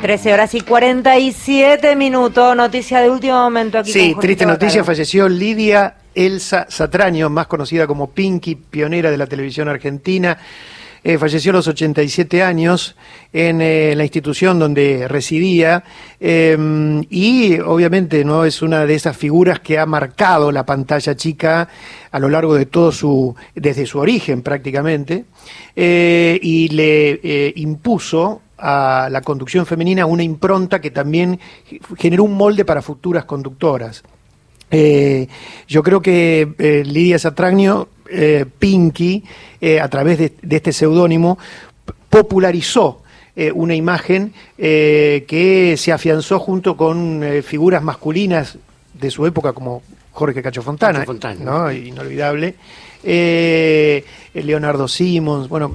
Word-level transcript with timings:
13 0.00 0.32
horas 0.32 0.54
y 0.54 0.60
47 0.60 1.94
minutos, 1.96 2.56
noticia 2.56 3.00
de 3.00 3.10
último 3.10 3.34
momento 3.34 3.78
aquí. 3.78 3.92
Sí, 3.92 4.12
con 4.12 4.20
triste 4.22 4.46
noticia, 4.46 4.82
falleció 4.84 5.28
Lidia 5.28 5.96
Elsa 6.14 6.66
Satraño, 6.68 7.28
más 7.28 7.46
conocida 7.46 7.86
como 7.86 8.10
Pinky, 8.10 8.54
pionera 8.54 9.10
de 9.10 9.18
la 9.18 9.26
televisión 9.26 9.68
argentina. 9.68 10.38
Eh, 11.02 11.16
falleció 11.16 11.52
a 11.52 11.54
los 11.54 11.66
87 11.66 12.42
años 12.42 12.94
en 13.32 13.62
eh, 13.62 13.94
la 13.96 14.02
institución 14.02 14.58
donde 14.58 15.08
residía. 15.08 15.82
Eh, 16.20 16.56
y 17.08 17.58
obviamente 17.60 18.22
no 18.24 18.44
es 18.44 18.60
una 18.60 18.84
de 18.84 18.94
esas 18.94 19.16
figuras 19.16 19.60
que 19.60 19.78
ha 19.78 19.86
marcado 19.86 20.52
la 20.52 20.66
pantalla 20.66 21.14
chica 21.16 21.68
a 22.10 22.18
lo 22.18 22.28
largo 22.28 22.54
de 22.54 22.66
todo 22.66 22.92
su 22.92 23.34
desde 23.54 23.86
su 23.86 23.98
origen 23.98 24.42
prácticamente. 24.42 25.24
Eh, 25.74 26.38
y 26.42 26.68
le 26.68 27.20
eh, 27.22 27.52
impuso 27.56 28.42
a 28.60 29.08
la 29.10 29.20
conducción 29.22 29.66
femenina 29.66 30.06
una 30.06 30.22
impronta 30.22 30.80
que 30.80 30.90
también 30.90 31.40
generó 31.98 32.24
un 32.24 32.34
molde 32.34 32.64
para 32.64 32.82
futuras 32.82 33.24
conductoras. 33.24 34.02
Eh, 34.70 35.26
yo 35.66 35.82
creo 35.82 36.00
que 36.00 36.48
eh, 36.58 36.84
Lidia 36.86 37.18
Satragnio, 37.18 37.88
eh, 38.08 38.44
Pinky, 38.58 39.24
a 39.82 39.88
través 39.88 40.18
de, 40.18 40.32
de 40.40 40.56
este 40.56 40.72
seudónimo, 40.72 41.38
popularizó 42.08 43.02
una 43.54 43.74
imagen 43.74 44.32
que 44.58 45.74
se 45.78 45.92
afianzó 45.92 46.38
junto 46.38 46.76
con 46.76 47.22
figuras 47.42 47.82
masculinas 47.82 48.58
de 48.92 49.10
su 49.10 49.24
época 49.24 49.52
como 49.54 49.82
Jorge 50.12 50.42
Cacho 50.42 50.60
Fontana, 50.62 50.98
Cacho 51.00 51.06
Fontana. 51.12 51.40
¿no? 51.42 51.72
inolvidable. 51.72 52.56
Leonardo 54.34 54.88
Simons, 54.88 55.48
bueno, 55.48 55.74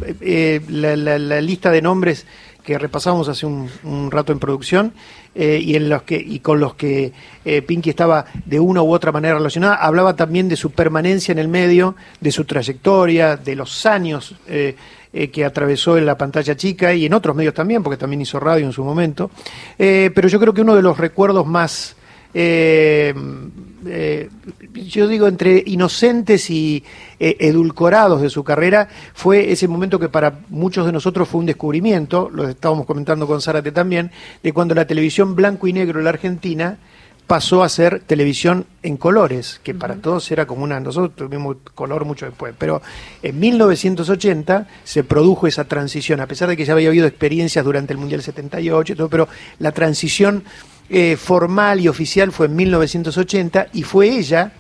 la, 0.70 0.96
la- 0.96 1.18
la 1.20 1.42
lista 1.42 1.72
de 1.72 1.82
nombres 1.82 2.26
que 2.66 2.78
repasamos 2.80 3.30
hace 3.30 3.46
un, 3.46 3.70
rato 4.10 4.34
en 4.34 4.40
producción 4.40 4.94
eh, 5.36 5.62
y 5.64 5.76
en 5.76 5.88
los 5.88 6.04
que 6.04 6.18
y 6.18 6.40
con 6.40 6.60
los 6.60 6.74
que 6.74 7.14
eh, 7.46 7.62
Pinky 7.62 7.92
estaba 7.92 8.26
de 8.46 8.60
una 8.60 8.82
u 8.82 8.92
otra 8.92 9.12
manera 9.12 9.36
relacionada, 9.36 9.76
hablaba 9.76 10.16
también 10.16 10.50
de 10.50 10.56
su 10.56 10.72
permanencia 10.72 11.32
en 11.32 11.40
el 11.40 11.48
medio, 11.48 11.96
de 12.20 12.32
su 12.32 12.44
trayectoria, 12.46 13.38
de 13.38 13.56
los 13.56 13.86
años 13.86 14.36
eh, 14.48 14.76
eh, 15.14 15.30
que 15.30 15.46
atravesó 15.46 15.98
en 15.98 16.08
la 16.08 16.18
pantalla 16.18 16.56
chica 16.56 16.94
y 16.94 17.06
en 17.06 17.14
otros 17.14 17.36
medios 17.36 17.54
también, 17.54 17.84
porque 17.84 17.98
también 17.98 18.22
hizo 18.22 18.40
radio 18.40 18.66
en 18.66 18.74
su 18.74 18.84
momento. 18.84 19.30
Pero 19.78 20.28
yo 20.28 20.40
creo 20.40 20.54
que 20.54 20.62
uno 20.62 20.76
de 20.76 20.82
los 20.82 20.98
recuerdos 20.98 21.46
más 21.46 21.96
eh, 23.86 24.30
yo 24.74 25.08
digo, 25.08 25.28
entre 25.28 25.64
inocentes 25.66 26.50
y 26.50 26.84
eh, 27.20 27.38
edulcorados 27.40 28.22
de 28.22 28.30
su 28.30 28.44
carrera, 28.44 28.88
fue 29.14 29.52
ese 29.52 29.68
momento 29.68 30.00
que 30.00 30.10
para 30.10 30.40
muchos 30.50 30.86
de 30.86 30.92
nosotros 30.92 31.28
fue 31.28 31.40
un 31.40 31.46
descubrimiento, 31.46 32.30
lo 32.32 32.48
estábamos 32.48 32.86
comentando 32.86 33.28
con 33.28 33.42
Zárate 33.42 33.72
también, 33.72 34.12
de 34.44 34.54
cuando 34.54 34.76
la 34.76 34.86
televisión 34.86 35.36
blanco 35.36 35.68
y 35.68 35.74
negro 35.74 36.00
en 36.00 36.06
la 36.06 36.12
Argentina 36.12 36.78
pasó 37.28 37.64
a 37.64 37.70
ser 37.70 38.02
televisión 38.02 38.68
en 38.84 38.98
colores, 38.98 39.60
que 39.64 39.74
para 39.74 39.96
todos 39.96 40.30
era 40.32 40.46
como 40.46 40.64
una, 40.64 40.80
nosotros 40.80 41.16
tuvimos 41.16 41.58
color 41.74 42.06
mucho 42.06 42.26
después, 42.26 42.54
pero 42.58 42.82
en 43.24 43.40
1980 43.40 44.68
se 44.84 45.04
produjo 45.04 45.48
esa 45.48 45.64
transición, 45.64 46.22
a 46.22 46.28
pesar 46.28 46.50
de 46.50 46.58
que 46.58 46.66
ya 46.66 46.74
había 46.74 46.90
habido 46.90 47.08
experiencias 47.08 47.66
durante 47.66 47.94
el 47.94 48.00
Mundial 48.00 48.22
78, 48.22 48.94
y 48.94 48.96
todo, 48.96 49.10
pero 49.10 49.28
la 49.58 49.72
transición 49.72 50.44
eh, 50.90 51.18
formal 51.18 51.80
y 51.80 51.88
oficial 51.88 52.32
fue 52.32 52.46
en 52.46 52.56
1980 52.56 53.68
y 53.74 53.84
fue 53.84 54.10
ella, 54.10 54.52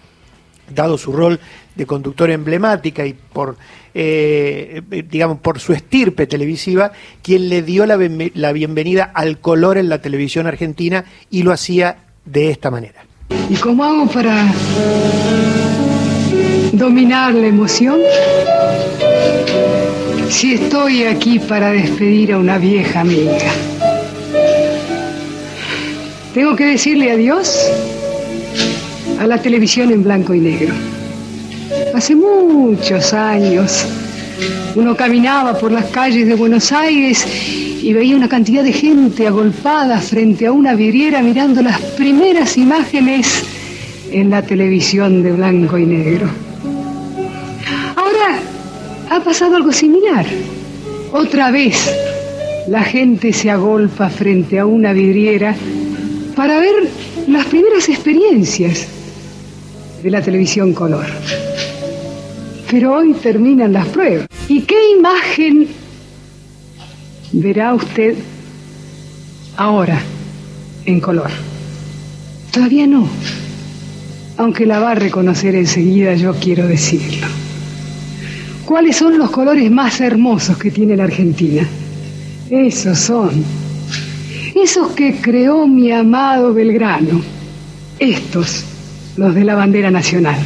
dado 0.73 0.97
su 0.97 1.11
rol 1.11 1.39
de 1.75 1.85
conductora 1.85 2.33
emblemática 2.33 3.05
y 3.05 3.13
por, 3.13 3.57
eh, 3.93 4.81
eh, 4.89 5.03
digamos, 5.07 5.39
por 5.39 5.59
su 5.59 5.73
estirpe 5.73 6.25
televisiva, 6.25 6.91
quien 7.21 7.49
le 7.49 7.61
dio 7.61 7.85
la, 7.85 7.99
la 8.33 8.51
bienvenida 8.53 9.11
al 9.13 9.39
color 9.39 9.77
en 9.77 9.89
la 9.89 10.01
televisión 10.01 10.47
argentina 10.47 11.05
y 11.29 11.43
lo 11.43 11.51
hacía 11.51 11.97
de 12.25 12.49
esta 12.49 12.71
manera. 12.71 13.05
¿Y 13.49 13.55
cómo 13.55 13.83
hago 13.83 14.07
para 14.07 14.51
dominar 16.71 17.33
la 17.33 17.47
emoción? 17.47 17.99
Si 20.29 20.55
estoy 20.55 21.03
aquí 21.03 21.39
para 21.39 21.71
despedir 21.71 22.33
a 22.33 22.39
una 22.39 22.57
vieja 22.57 23.01
amiga. 23.01 23.74
Tengo 26.35 26.53
que 26.53 26.65
decirle 26.65 27.11
adiós 27.11 27.47
a 29.21 29.25
la 29.25 29.41
televisión 29.41 29.89
en 29.93 30.03
blanco 30.03 30.33
y 30.33 30.41
negro. 30.41 30.73
Hace 31.93 32.13
muchos 32.13 33.13
años 33.13 33.85
uno 34.75 34.97
caminaba 34.97 35.57
por 35.57 35.71
las 35.71 35.85
calles 35.85 36.27
de 36.27 36.35
Buenos 36.35 36.73
Aires 36.73 37.25
y 37.81 37.93
veía 37.93 38.17
una 38.17 38.27
cantidad 38.27 38.65
de 38.65 38.73
gente 38.73 39.25
agolpada 39.25 40.01
frente 40.01 40.45
a 40.45 40.51
una 40.51 40.75
vidriera 40.75 41.21
mirando 41.21 41.61
las 41.61 41.79
primeras 41.79 42.57
imágenes 42.57 43.45
en 44.11 44.29
la 44.29 44.41
televisión 44.41 45.23
de 45.23 45.31
blanco 45.31 45.77
y 45.77 45.85
negro. 45.85 46.27
Ahora 47.95 48.39
ha 49.09 49.21
pasado 49.21 49.55
algo 49.55 49.71
similar. 49.71 50.25
Otra 51.13 51.49
vez 51.49 51.77
la 52.67 52.83
gente 52.83 53.31
se 53.31 53.49
agolpa 53.49 54.09
frente 54.09 54.59
a 54.59 54.65
una 54.65 54.91
vidriera 54.91 55.55
para 56.35 56.59
ver 56.59 56.89
las 57.27 57.45
primeras 57.45 57.87
experiencias 57.89 58.87
de 60.03 60.09
la 60.11 60.21
televisión 60.21 60.73
color. 60.73 61.05
Pero 62.69 62.95
hoy 62.95 63.13
terminan 63.13 63.73
las 63.73 63.87
pruebas. 63.87 64.27
¿Y 64.47 64.61
qué 64.61 64.91
imagen 64.97 65.67
verá 67.31 67.73
usted 67.73 68.15
ahora 69.55 69.99
en 70.85 70.99
color? 70.99 71.31
Todavía 72.51 72.85
no. 72.85 73.07
Aunque 74.37 74.65
la 74.65 74.79
va 74.79 74.91
a 74.91 74.95
reconocer 74.95 75.55
enseguida, 75.55 76.15
yo 76.15 76.35
quiero 76.35 76.67
decirlo. 76.67 77.27
¿Cuáles 78.65 78.97
son 78.97 79.17
los 79.17 79.29
colores 79.29 79.71
más 79.71 80.01
hermosos 80.01 80.57
que 80.57 80.71
tiene 80.71 80.97
la 80.97 81.05
Argentina? 81.05 81.65
Esos 82.49 82.99
son. 82.99 83.64
Esos 84.55 84.93
que 84.93 85.19
creó 85.19 85.67
mi 85.67 85.91
amado 85.91 86.53
Belgrano. 86.53 87.21
Estos, 87.99 88.63
los 89.17 89.35
de 89.35 89.43
la 89.43 89.53
bandera 89.53 89.91
nacional. 89.91 90.37